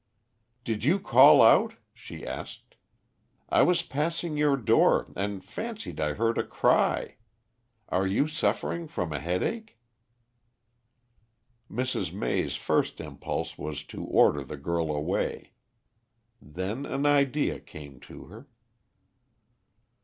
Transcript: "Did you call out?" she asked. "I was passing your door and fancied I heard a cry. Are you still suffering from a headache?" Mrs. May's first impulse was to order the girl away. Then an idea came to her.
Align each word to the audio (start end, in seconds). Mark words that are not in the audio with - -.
"Did 0.63 0.83
you 0.83 0.99
call 0.99 1.43
out?" 1.43 1.75
she 1.93 2.25
asked. 2.25 2.73
"I 3.49 3.61
was 3.61 3.83
passing 3.83 4.35
your 4.35 4.57
door 4.57 5.13
and 5.15 5.45
fancied 5.45 5.99
I 5.99 6.13
heard 6.13 6.39
a 6.39 6.43
cry. 6.43 7.17
Are 7.87 8.07
you 8.07 8.27
still 8.27 8.49
suffering 8.49 8.87
from 8.87 9.13
a 9.13 9.19
headache?" 9.19 9.77
Mrs. 11.69 12.11
May's 12.11 12.55
first 12.55 12.99
impulse 12.99 13.59
was 13.59 13.83
to 13.83 14.03
order 14.03 14.43
the 14.43 14.57
girl 14.57 14.91
away. 14.91 15.51
Then 16.41 16.87
an 16.87 17.05
idea 17.05 17.59
came 17.59 17.99
to 17.99 18.23
her. 18.25 18.47